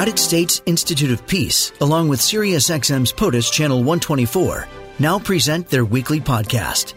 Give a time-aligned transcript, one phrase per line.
[0.00, 4.66] United States Institute of Peace, along with SiriusXM's POTUS Channel 124,
[4.98, 6.94] now present their weekly podcast.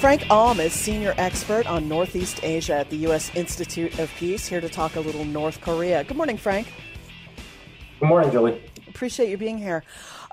[0.00, 3.30] Frank Aum is senior expert on Northeast Asia at the U.S.
[3.36, 6.02] Institute of Peace, here to talk a little North Korea.
[6.02, 6.66] Good morning, Frank.
[8.00, 8.60] Good morning, Julie.
[8.88, 9.84] Appreciate you being here.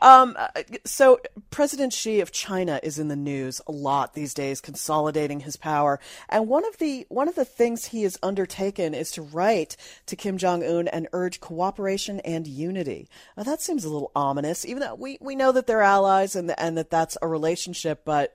[0.01, 0.47] Um, uh,
[0.83, 1.19] so,
[1.51, 5.99] President Xi of China is in the news a lot these days, consolidating his power.
[6.27, 10.15] And one of the one of the things he has undertaken is to write to
[10.15, 13.07] Kim Jong Un and urge cooperation and unity.
[13.37, 16.51] Now, that seems a little ominous, even though we, we know that they're allies and
[16.59, 18.03] and that that's a relationship.
[18.03, 18.33] But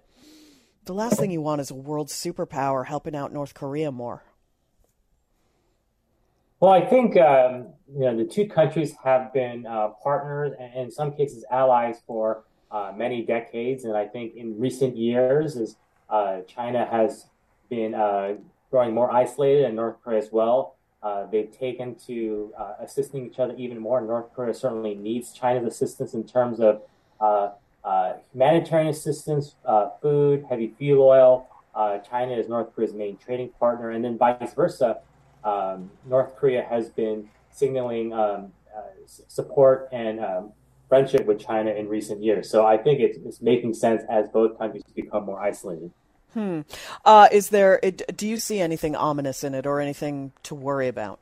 [0.85, 4.23] the last thing you want is a world superpower helping out North Korea more.
[6.59, 10.90] Well, I think um, you know the two countries have been uh, partners and in
[10.90, 15.76] some cases allies for uh, many decades, and I think in recent years, as
[16.09, 17.26] uh, China has
[17.68, 18.37] been uh,
[18.71, 23.38] growing more isolated and North Korea as well, uh, they've taken to uh, assisting each
[23.38, 24.01] other even more.
[24.01, 26.80] North Korea certainly needs China's assistance in terms of
[28.32, 29.57] humanitarian assistance,
[30.01, 31.48] food, heavy fuel oil.
[32.09, 35.01] China is North Korea's main trading partner, and then vice versa
[35.47, 40.53] um, North Korea has been signaling um, uh, support and um,
[40.88, 42.51] friendship with China in recent years.
[42.51, 45.91] So I think it's, it's making sense as both countries become more isolated.
[46.35, 46.61] Hmm.
[47.05, 47.80] Uh, is there?
[47.80, 51.19] Do you see anything ominous in it, or anything to worry about?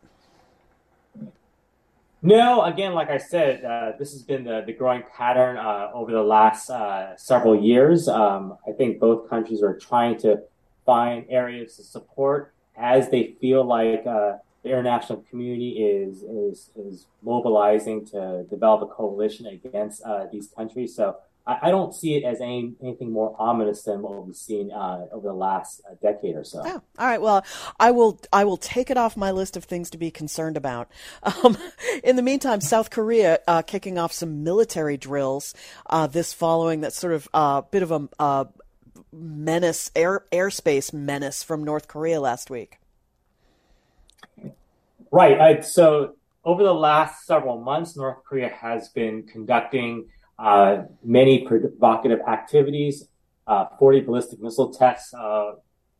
[2.20, 6.10] No, again, like I said, uh, this has been the, the growing pattern uh, over
[6.10, 8.08] the last uh, several years.
[8.08, 10.42] Um, I think both countries are trying to
[10.86, 17.06] find areas to support as they feel like uh, the international community is is is
[17.22, 20.94] mobilizing to develop a coalition against uh, these countries.
[20.94, 21.16] So
[21.46, 25.06] I, I, don't see it as any, anything more ominous than what we've seen uh,
[25.12, 26.62] over the last uh, decade or so.
[26.64, 27.20] Oh, all right.
[27.20, 27.44] Well,
[27.78, 30.90] I will I will take it off my list of things to be concerned about.
[31.44, 31.58] Um,
[32.02, 35.52] in the meantime, South Korea uh, kicking off some military drills
[35.90, 38.48] uh, this following that sort of uh, bit of a
[39.14, 42.78] menace, air airspace menace from North Korea last week.
[45.10, 45.40] Right.
[45.40, 50.08] I, so over the last several months, North Korea has been conducting
[50.38, 53.08] uh, many provocative activities,
[53.46, 55.52] uh, 40 ballistic missile tests uh,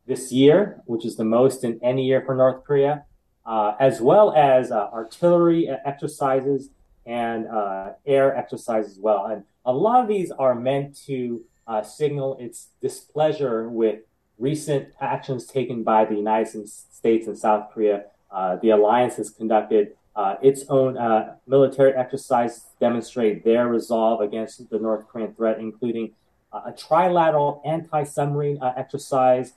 [0.05, 3.05] this year, which is the most in any year for North Korea,
[3.45, 6.69] uh, as well as uh, artillery exercises
[7.05, 9.27] and uh, air exercises as well.
[9.27, 13.99] And a lot of these are meant to uh, signal its displeasure with
[14.37, 18.05] recent actions taken by the United States and South Korea.
[18.31, 24.21] Uh, the alliance has conducted uh, its own uh, military exercise to demonstrate their resolve
[24.21, 26.11] against the North Korean threat, including
[26.53, 29.53] uh, a trilateral anti-submarine uh, exercise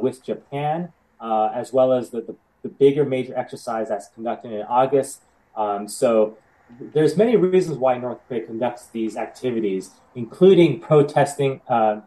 [0.00, 5.22] with Japan, as well as the, the, the, bigger major exercise that's conducted in August.
[5.56, 6.36] Um, so
[6.80, 12.00] there's many reasons why North Korea conducts these activities, including protesting uh,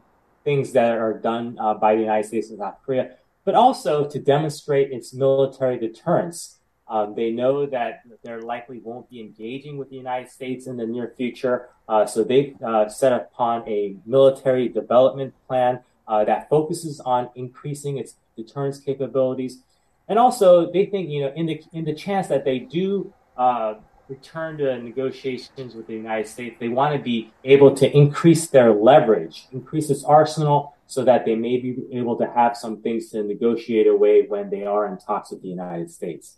[0.44, 3.16] things that are done uh, by the United States and South Korea,
[3.46, 6.58] but also to demonstrate its military deterrence.
[6.88, 10.88] Um, they know that they're likely won't be engaging with the United States in the
[10.88, 17.00] near future, uh, so they've uh, set upon a military development plan uh, that focuses
[17.02, 19.60] on increasing its deterrence capabilities.
[20.08, 23.76] And also, they think, you know, in the in the chance that they do uh,
[24.10, 28.74] return to negotiations with the United States, they want to be able to increase their
[28.74, 33.24] leverage, increase its arsenal, so that they may be able to have some things to
[33.24, 36.38] negotiate away when they are in talks with the United States.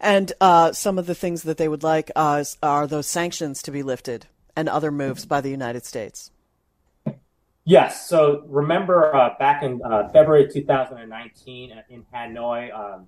[0.00, 3.70] And uh, some of the things that they would like uh, are those sanctions to
[3.70, 4.26] be lifted
[4.56, 6.32] and other moves by the United States.
[7.64, 8.08] Yes.
[8.08, 13.06] So remember uh, back in uh, February 2019 in Hanoi, um,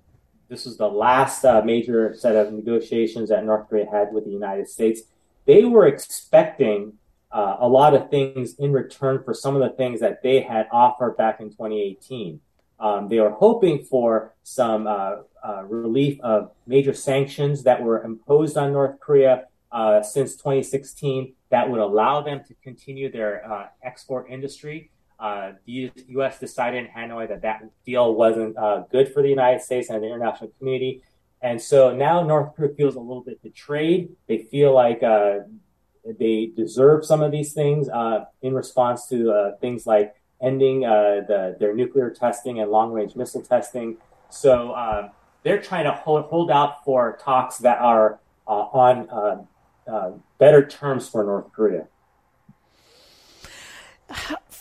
[0.51, 4.31] this was the last uh, major set of negotiations that North Korea had with the
[4.31, 5.03] United States.
[5.45, 6.93] They were expecting
[7.31, 10.67] uh, a lot of things in return for some of the things that they had
[10.69, 12.41] offered back in 2018.
[12.81, 18.57] Um, they were hoping for some uh, uh relief of major sanctions that were imposed
[18.57, 24.29] on North Korea uh, since 2016 that would allow them to continue their uh, export
[24.29, 24.91] industry.
[25.21, 26.39] Uh, the U.S.
[26.39, 30.07] decided in Hanoi that that deal wasn't uh, good for the United States and the
[30.07, 31.03] international community.
[31.43, 34.09] And so now North Korea feels a little bit betrayed.
[34.27, 35.41] They feel like uh,
[36.19, 41.55] they deserve some of these things uh, in response to uh, things like ending the,
[41.59, 43.97] their nuclear testing and long range missile testing.
[44.29, 45.11] So um,
[45.43, 49.47] they're trying to hold, hold, out for talks that are on
[50.39, 51.85] better terms for North Korea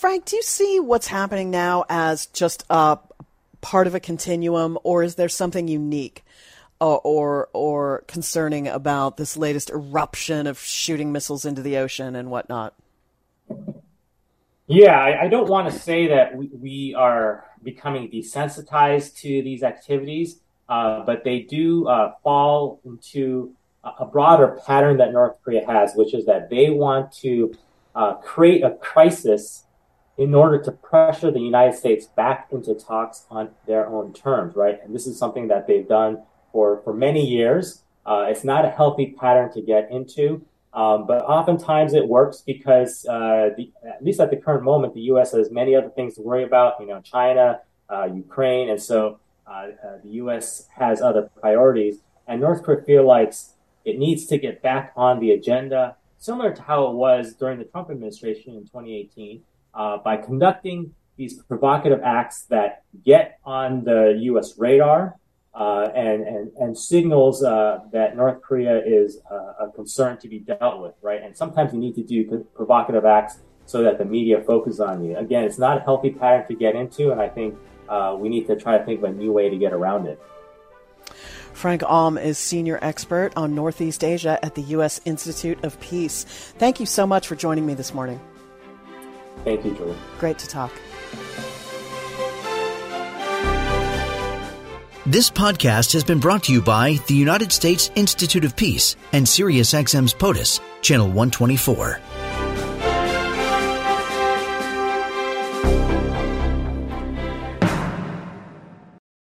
[0.01, 2.97] Frank, do you see what's happening now as just a
[3.61, 6.25] part of a continuum, or is there something unique
[6.81, 12.31] uh, or or concerning about this latest eruption of shooting missiles into the ocean and
[12.31, 12.73] whatnot?
[14.67, 19.63] Yeah, I, I don't want to say that we, we, are becoming desensitized to these
[19.63, 23.55] activities, uh, but they do uh, fall into
[23.85, 27.53] a broader pattern that North Korea has, which is that they want to
[27.95, 29.65] uh, create a crisis
[30.21, 34.79] in order to pressure the United States back into talks on their own terms, right?
[34.85, 36.23] And this is something that they've done
[36.53, 37.85] for, for many years.
[38.05, 40.45] Uh, it's not a healthy pattern to get into,
[40.75, 45.01] um, but oftentimes it works because, uh, the, at least at the current moment, the
[45.13, 45.33] U.S.
[45.33, 49.51] has many other things to worry about, you know, China, uh, Ukraine, and so uh,
[49.51, 49.69] uh,
[50.05, 50.69] the U.S.
[50.77, 52.01] has other priorities.
[52.27, 53.33] And North Korea feels like
[53.87, 57.65] it needs to get back on the agenda, similar to how it was during the
[57.65, 59.45] Trump administration in 2018,
[59.75, 64.55] uh, by conducting these provocative acts that get on the U.S.
[64.59, 65.17] radar
[65.55, 70.39] uh, and, and, and signals uh, that North Korea is uh, a concern to be
[70.39, 71.21] dealt with, right?
[71.23, 75.17] And sometimes you need to do provocative acts so that the media focuses on you.
[75.17, 77.57] Again, it's not a healthy pattern to get into, and I think
[77.89, 80.21] uh, we need to try to think of a new way to get around it.
[81.53, 85.01] Frank Aum is senior expert on Northeast Asia at the U.S.
[85.05, 86.25] Institute of Peace.
[86.59, 88.21] Thank you so much for joining me this morning.
[89.45, 89.97] Thank you, Julie.
[90.19, 90.73] Great to talk.
[95.07, 99.27] This podcast has been brought to you by the United States Institute of Peace and
[99.27, 102.20] SiriusXM's POTUS, Channel 124.